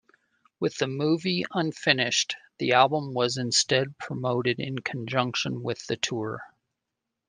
[0.59, 6.41] With the movie unfinished, the album was instead promoted in conjunction with the tour.